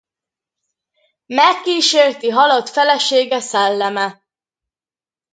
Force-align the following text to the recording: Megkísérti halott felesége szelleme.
Megkísérti 1.25 2.29
halott 2.29 2.67
felesége 2.69 3.39
szelleme. 3.39 4.23